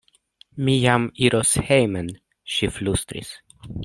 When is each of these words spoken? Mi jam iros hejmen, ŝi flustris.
Mi 0.69 0.77
jam 0.83 1.03
iros 1.27 1.51
hejmen, 1.67 2.09
ŝi 2.55 2.71
flustris. 2.79 3.31